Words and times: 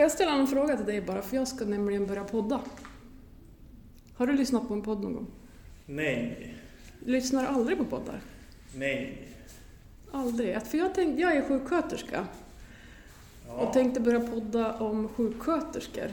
Får 0.00 0.04
jag 0.04 0.12
ställa 0.12 0.32
en 0.32 0.46
fråga 0.46 0.76
till 0.76 0.86
dig 0.86 1.00
bara, 1.00 1.22
för 1.22 1.36
jag 1.36 1.48
ska 1.48 1.64
nämligen 1.64 2.06
börja 2.06 2.24
podda. 2.24 2.60
Har 4.14 4.26
du 4.26 4.32
lyssnat 4.32 4.68
på 4.68 4.74
en 4.74 4.82
podd 4.82 5.00
någon 5.02 5.14
gång? 5.14 5.26
Nej. 5.86 6.54
Lyssnar 7.04 7.46
aldrig 7.46 7.78
på 7.78 7.84
poddar? 7.84 8.20
Nej. 8.74 9.28
Aldrig? 10.12 10.62
För 10.62 10.78
jag 10.78 10.94
tänkte, 10.94 11.20
jag 11.22 11.36
är 11.36 11.42
sjuksköterska 11.42 12.20
och 13.48 13.62
Ja. 13.62 13.72
tänkte 13.72 14.00
börja 14.00 14.20
podda 14.20 14.74
om 14.78 15.08
sjuksköterskor. 15.08 16.08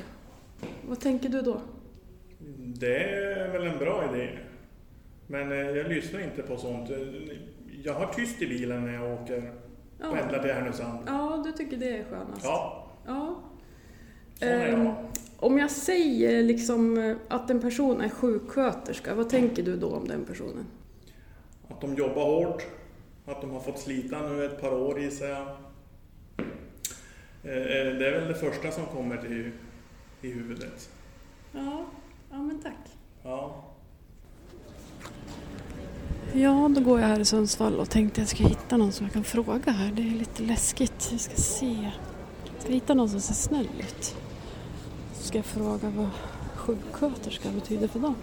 Vad 0.88 1.00
tänker 1.00 1.30
du 1.30 1.42
då? 1.42 1.62
Det 2.58 3.04
är 3.04 3.52
väl 3.52 3.68
en 3.68 3.78
bra 3.78 4.16
idé. 4.16 4.30
Men 5.28 5.52
eh, 5.52 5.58
jag 5.58 5.88
lyssnar 5.90 6.20
inte 6.20 6.42
på 6.42 6.58
sånt. 6.58 6.90
Jag 7.84 7.94
har 7.94 8.14
tyst 8.14 8.42
i 8.42 8.48
bilen 8.48 8.86
när 8.86 8.94
jag 8.94 9.14
åker 9.24 9.54
Ja, 10.02 10.12
pendlar 10.12 10.40
till 10.42 10.52
Härnösand. 10.52 11.00
ja 11.08 11.42
du 11.46 11.52
tycker 11.52 11.78
det 11.78 11.98
är 11.98 12.04
skönast? 12.04 12.44
Ja, 12.46 12.88
ja. 13.06 13.36
sån 14.40 14.48
är 14.48 14.68
Ehm, 14.74 14.86
jag. 14.86 14.96
Om 15.40 15.57
jag 15.68 15.72
säger 15.72 16.44
liksom 16.44 16.98
eh, 16.98 17.16
att 17.28 17.50
en 17.50 17.62
person 17.62 18.02
är 18.02 18.10
sjuksköterska, 18.10 19.16
vad 19.16 19.30
tänker 19.30 19.64
du 19.64 19.76
då 19.78 19.90
om 19.90 20.08
den 20.08 20.26
personen? 20.26 20.66
Att 21.70 21.82
de 21.82 21.96
jobbar 21.96 22.26
hårt. 22.26 22.64
Att 23.26 23.42
de 23.42 23.52
har 23.52 23.60
fått 23.60 23.80
slita 23.80 24.22
nu 24.22 24.46
ett 24.46 24.62
par 24.62 24.74
år 24.74 25.00
gissar 25.02 25.26
jag. 25.26 25.42
Eh, 25.48 25.54
Det 27.44 28.08
är 28.08 28.20
väl 28.20 28.28
det 28.28 28.36
första 28.36 28.72
som 28.72 28.86
kommer 28.86 29.18
till 29.18 29.52
i 30.22 30.32
huvudet. 30.32 30.90
Ja, 31.52 31.86
ja 32.32 32.38
men 32.38 32.60
tack. 32.62 32.78
Ja. 33.24 33.64
Ja, 36.34 36.70
då 36.76 36.82
går 36.82 37.00
jag 37.00 37.08
här 37.08 37.20
i 37.20 37.26
Sundsvall 37.26 37.80
och 37.80 37.90
tänkte 37.90 38.22
jag 38.22 38.28
ska 38.28 38.44
hitta 38.44 38.78
någon 38.78 38.92
som 38.92 39.06
jag 39.06 39.14
kan 39.14 39.24
fråga 39.24 39.72
här. 39.72 39.92
Det 39.92 40.02
är 40.02 40.20
lite 40.20 40.44
läskigt. 40.44 41.10
Vi 41.12 41.18
ska 41.18 41.36
se. 41.36 41.92
Jag 42.54 42.62
ska 42.64 42.72
hitta 42.72 42.94
någon 42.94 43.10
som 43.10 43.22
ser 43.22 43.34
snäll 43.34 43.68
ut. 43.80 44.16
Ska 45.28 45.38
jag 45.38 45.46
fråga 45.46 45.90
vad 45.90 46.10
sjuksköterska 46.56 47.50
betyder 47.50 47.88
för 47.88 48.00
dem. 48.00 48.16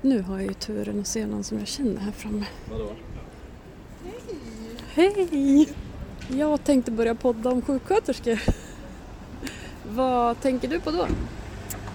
Nu 0.00 0.22
har 0.22 0.38
jag 0.38 0.46
ju 0.46 0.54
turen 0.54 1.00
att 1.00 1.06
se 1.06 1.26
någon 1.26 1.44
som 1.44 1.58
jag 1.58 1.68
känner 1.68 2.00
här 2.00 2.12
framme. 2.12 2.46
Vadå? 2.70 2.92
Hej! 4.92 5.68
Jag 6.28 6.64
tänkte 6.64 6.90
börja 6.90 7.14
podda 7.14 7.50
om 7.50 7.62
sjuksköterskor. 7.62 8.40
Vad 9.88 10.40
tänker 10.40 10.68
du 10.68 10.80
på 10.80 10.90
då? 10.90 11.06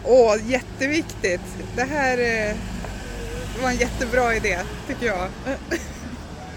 Åh, 0.06 0.52
jätteviktigt. 0.52 1.42
Det 1.76 1.84
här 1.84 2.18
eh, 2.18 2.58
var 3.62 3.70
en 3.70 3.78
jättebra 3.78 4.36
idé, 4.36 4.60
tycker 4.88 5.06
jag. 5.06 5.30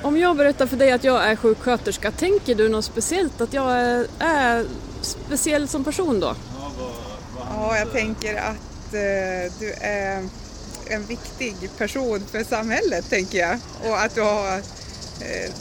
Om 0.02 0.18
jag 0.18 0.36
berättar 0.36 0.66
för 0.66 0.76
dig 0.76 0.92
att 0.92 1.04
jag 1.04 1.24
är 1.30 1.36
sjuksköterska, 1.36 2.10
tänker 2.10 2.54
du 2.54 2.68
något 2.68 2.84
speciellt? 2.84 3.40
Att 3.40 3.52
jag 3.52 3.72
är, 3.72 4.06
är 4.18 4.64
speciell 5.08 5.68
som 5.68 5.84
person 5.84 6.20
då? 6.20 6.26
Ja, 6.26 6.72
vad, 6.78 6.90
vad 7.36 7.68
Ja, 7.70 7.78
jag 7.78 7.92
tänker 7.92 8.36
att 8.36 8.94
eh, 8.94 9.52
du 9.58 9.72
är 9.80 10.28
en 10.90 11.06
viktig 11.06 11.54
person 11.78 12.20
för 12.20 12.44
samhället, 12.44 13.10
tänker 13.10 13.38
jag. 13.38 13.58
Och 13.88 14.00
att 14.00 14.14
du 14.14 14.20
har, 14.20 14.56
eh, 14.56 15.52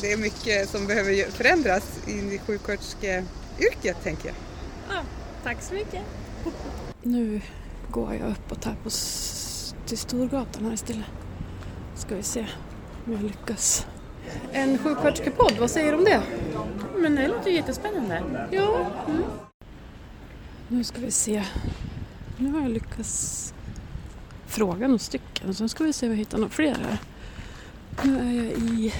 det 0.00 0.12
är 0.12 0.16
mycket 0.16 0.70
som 0.70 0.86
behöver 0.86 1.30
förändras 1.30 1.82
i 2.06 2.38
sjuksköterskeyrket, 2.46 3.96
tänker 4.02 4.26
jag. 4.26 4.36
tack 5.44 5.62
så 5.62 5.74
mycket. 5.74 6.00
Nu 7.02 7.40
går 7.90 8.14
jag 8.14 8.30
uppåt 8.30 8.64
här 8.64 8.76
på, 8.82 8.90
till 9.86 9.98
Storgatan 9.98 10.64
här 10.64 10.74
istället. 10.74 11.06
Ska 11.96 12.14
vi 12.14 12.22
se 12.22 12.46
om 13.06 13.12
jag 13.12 13.22
lyckas. 13.22 13.86
En 14.52 14.78
sjuksköterskepodd, 14.78 15.52
vad 15.60 15.70
säger 15.70 15.92
du 15.92 15.98
om 15.98 16.04
det? 16.04 16.22
Men 16.98 17.14
det 17.14 17.28
låter 17.28 17.50
ju 17.50 17.56
jättespännande. 17.56 18.48
Ja. 18.50 18.90
Mm. 19.08 19.22
Nu 20.68 20.84
ska 20.84 21.00
vi 21.00 21.10
se. 21.10 21.44
Nu 22.38 22.52
har 22.52 22.60
jag 22.60 22.70
lyckats 22.70 23.54
fråga 24.46 24.86
några 24.86 24.98
stycken. 24.98 25.54
Sen 25.54 25.68
ska 25.68 25.84
vi 25.84 25.92
se 25.92 26.06
om 26.06 26.12
jag 26.12 26.18
hittar 26.18 26.38
några 26.38 26.50
fler 26.50 26.74
här. 26.74 26.98
Nu 28.02 28.18
är 28.18 28.44
jag 28.44 28.52
i, 28.52 28.94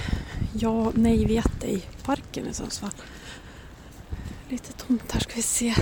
ja, 0.53 0.91
nej 0.95 1.25
vet 1.25 1.63
ej, 1.63 1.81
parken 2.03 2.47
i 2.47 2.53
Sundsvall. 2.53 2.91
Lite 4.49 4.73
tomt 4.73 5.11
här 5.11 5.19
ska 5.19 5.33
vi 5.35 5.41
se. 5.41 5.75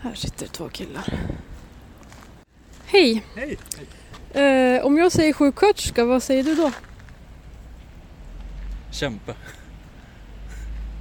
Här 0.00 0.14
sitter 0.14 0.46
två 0.46 0.68
killar. 0.68 1.14
Hej! 2.84 3.24
Hej! 3.36 3.58
Eh, 4.32 4.86
om 4.86 4.98
jag 4.98 5.12
säger 5.12 5.32
sjuksköterska, 5.32 6.04
vad 6.04 6.22
säger 6.22 6.44
du 6.44 6.54
då? 6.54 6.72
Kämpa. 8.90 9.34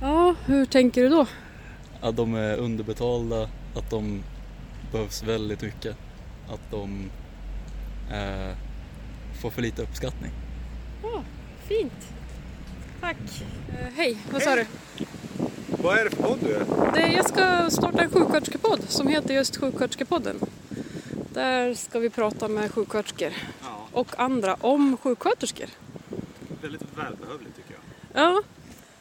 Ja, 0.01 0.35
hur 0.45 0.65
tänker 0.65 1.03
du 1.03 1.09
då? 1.09 1.25
Att 2.01 2.15
de 2.15 2.35
är 2.35 2.57
underbetalda, 2.57 3.49
att 3.75 3.89
de 3.89 4.23
behövs 4.91 5.23
väldigt 5.23 5.61
mycket. 5.61 5.95
Att 6.49 6.71
de 6.71 7.09
eh, 8.11 8.55
får 9.41 9.49
för 9.49 9.61
lite 9.61 9.81
uppskattning. 9.81 10.31
Ja, 11.03 11.23
fint. 11.67 12.07
Tack. 13.01 13.17
Eh, 13.69 13.87
hej, 13.95 14.17
vad 14.31 14.41
sa 14.41 14.55
du? 14.55 14.65
Vad 15.83 15.97
är 15.97 16.03
det 16.03 16.09
för 16.15 16.23
podd 16.23 16.37
du 16.41 16.55
är? 16.55 16.65
Det, 16.93 17.07
jag 17.13 17.25
ska 17.29 17.69
starta 17.69 18.03
en 18.03 18.09
sjuksköterskepodd 18.09 18.79
som 18.87 19.07
heter 19.07 19.33
just 19.33 19.57
Sjuksköterskepodden. 19.57 20.39
Där 21.33 21.73
ska 21.73 21.99
vi 21.99 22.09
prata 22.09 22.47
med 22.47 22.71
sjuksköterskor 22.71 23.31
Ja, 23.61 23.87
och 23.91 24.19
andra 24.19 24.55
om 24.61 24.97
sjuksköterskor. 24.97 25.65
väldigt 26.61 26.81
välbehövligt 26.97 27.55
tycker 27.55 27.73
jag. 27.73 28.23
Ja. 28.23 28.41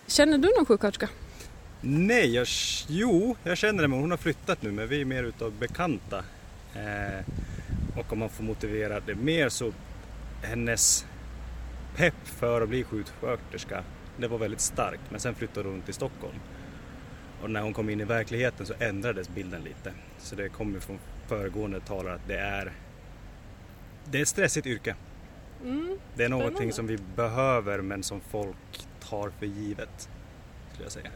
Känner 0.06 0.38
du 0.38 0.48
någon 0.56 0.66
sjuksköterska? 0.66 1.08
Nej, 1.80 2.34
jag, 2.34 2.46
jo, 2.88 3.36
jag 3.44 3.58
känner 3.58 3.82
det 3.82 3.88
men 3.88 4.00
hon 4.00 4.10
har 4.10 4.18
flyttat 4.18 4.62
nu 4.62 4.72
men 4.72 4.88
vi 4.88 5.00
är 5.00 5.04
mer 5.04 5.24
utav 5.24 5.52
bekanta. 5.52 6.24
Eh, 6.74 7.24
och 7.98 8.12
om 8.12 8.18
man 8.18 8.28
får 8.28 8.44
motivera 8.44 9.00
det 9.00 9.14
mer 9.14 9.48
så 9.48 9.72
hennes 10.42 11.06
pepp 11.96 12.14
för 12.24 12.60
att 12.60 12.68
bli 12.68 12.84
sjuksköterska 12.84 13.84
det 14.16 14.28
var 14.28 14.38
väldigt 14.38 14.60
starkt 14.60 15.02
men 15.10 15.20
sen 15.20 15.34
flyttade 15.34 15.68
hon 15.68 15.82
till 15.82 15.94
Stockholm. 15.94 16.34
Och 17.42 17.50
när 17.50 17.60
hon 17.60 17.72
kom 17.72 17.90
in 17.90 18.00
i 18.00 18.04
verkligheten 18.04 18.66
så 18.66 18.74
ändrades 18.78 19.28
bilden 19.28 19.62
lite. 19.62 19.92
Så 20.18 20.34
det 20.34 20.48
kommer 20.48 20.80
från 20.80 20.98
föregående 21.26 21.80
talare 21.80 22.14
att 22.14 22.28
det 22.28 22.38
är 22.38 22.72
det 24.10 24.18
är 24.18 24.22
ett 24.22 24.28
stressigt 24.28 24.66
yrke. 24.66 24.94
Mm. 25.64 25.98
Det 26.14 26.24
är 26.24 26.28
någonting 26.28 26.72
som 26.72 26.86
vi 26.86 26.98
behöver 27.16 27.80
men 27.80 28.02
som 28.02 28.20
folk 28.20 28.86
tar 29.08 29.30
för 29.30 29.46
givet. 29.46 30.08
Skulle 30.72 30.84
jag 30.84 30.92
säga. 30.92 31.10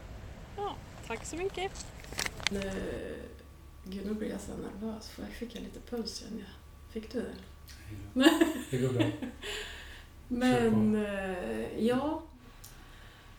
Ja, 0.57 0.75
tack 1.07 1.25
så 1.25 1.35
mycket. 1.35 1.85
Gud, 3.83 4.05
nu 4.05 4.13
blir 4.13 4.29
jag 4.29 4.41
så 4.41 4.51
nervös 4.51 5.09
för 5.09 5.23
jag 5.23 5.31
fick 5.31 5.55
lite 5.55 5.79
puls 5.89 6.23
jag. 6.31 6.45
Fick 6.89 7.13
du 7.13 7.21
det? 7.21 7.35
Det 8.69 8.77
går 8.77 8.89
bra. 8.93 9.05
Men, 10.27 11.05
eh, 11.05 11.85
ja. 11.85 12.21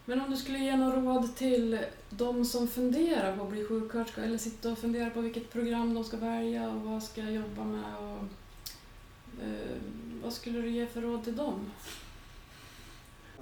Men 0.05 0.21
om 0.21 0.31
du 0.31 0.37
skulle 0.37 0.59
ge 0.59 0.77
några 0.77 1.01
råd 1.01 1.37
till 1.37 1.79
de 2.11 2.45
som 2.45 2.69
funderar 2.69 3.37
på 3.37 3.43
att 3.43 3.51
bli 3.51 3.65
sjuksköterska 3.65 4.25
eller 4.25 4.39
sitter 4.39 4.73
och 4.73 4.79
funderar 4.79 5.11
på 5.11 5.21
vilket 5.21 5.53
program 5.53 5.95
de 5.95 6.05
ska 6.05 6.17
välja 6.17 6.71
och 6.71 6.81
vad 6.81 7.03
ska 7.03 7.21
jag 7.21 7.33
jobba 7.33 7.65
med 7.65 7.97
och 7.97 8.25
eh, 9.45 9.77
vad 10.23 10.33
skulle 10.33 10.61
du 10.61 10.71
ge 10.71 10.87
för 10.87 11.01
råd 11.01 11.25
till 11.25 11.37
dem? 11.37 11.71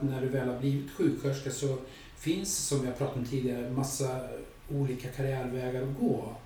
När 0.00 0.20
du 0.20 0.28
väl 0.28 0.48
har 0.48 0.58
blivit 0.60 0.90
sjuksköterska 0.90 1.50
så 1.50 1.78
finns, 2.16 2.56
som 2.68 2.86
jag 2.86 2.98
pratade 2.98 3.18
om 3.20 3.26
tidigare, 3.26 3.70
massa 3.70 4.28
olika 4.70 5.08
karriärvägar 5.08 5.82
att 5.82 5.98
gå. 6.00 6.36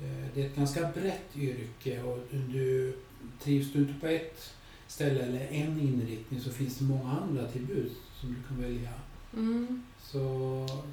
Eh, 0.00 0.26
Det 0.34 0.42
är 0.42 0.46
ett 0.46 0.56
ganska 0.56 0.80
brett 0.94 1.36
yrke 1.36 2.02
och 2.02 2.18
du 2.52 2.96
trivs 3.42 3.72
du 3.72 3.78
inte 3.78 3.94
på 4.00 4.06
ett 4.06 4.52
ställe 4.86 5.20
eller 5.22 5.40
en 5.50 5.80
inriktning 5.80 6.40
så 6.40 6.50
finns 6.50 6.76
det 6.78 6.84
många 6.84 7.10
andra 7.12 7.46
till 7.46 7.62
buds 7.66 7.94
som 8.20 8.28
du 8.34 8.48
kan 8.48 8.62
välja. 8.62 8.92
Mm. 9.34 9.82
Så, 10.02 10.18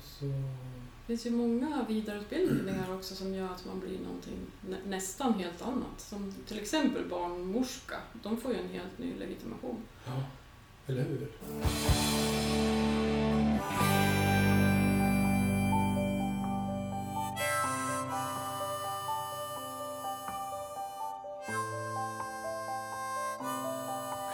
så 0.03 0.25
Det 0.25 1.07
finns 1.07 1.25
ju 1.25 1.31
många 1.31 1.85
vidareutbildningar 1.89 2.95
också 2.95 3.15
som 3.15 3.33
gör 3.33 3.45
att 3.45 3.65
man 3.65 3.79
blir 3.79 3.99
någonting 3.99 4.37
nä- 4.69 4.77
nästan 4.97 5.33
helt 5.33 5.61
annat. 5.61 6.01
Som 6.01 6.33
till 6.47 6.59
exempel 6.59 7.09
barnmorska. 7.09 7.95
De 8.23 8.37
får 8.37 8.51
ju 8.53 8.57
en 8.59 8.69
helt 8.69 8.99
ny 8.99 9.13
legitimation. 9.19 9.77
ja, 10.05 10.23
eller 10.87 11.03
hur? 11.03 11.27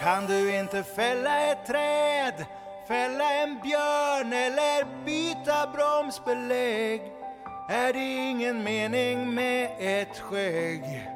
Kan 0.01 0.25
du 0.25 0.55
inte 0.59 0.83
fälla 0.83 1.51
ett 1.51 1.65
träd, 1.67 2.45
fälla 2.87 3.33
en 3.33 3.59
björn 3.63 4.33
eller 4.33 5.05
byta 5.05 5.67
bromsbelägg 5.67 7.01
är 7.69 7.93
det 7.93 8.29
ingen 8.29 8.63
mening 8.63 9.33
med 9.33 9.69
ett 9.79 10.19
skägg. 10.19 11.09